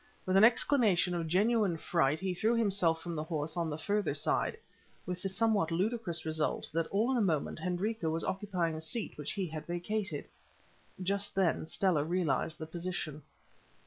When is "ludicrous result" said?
5.69-6.67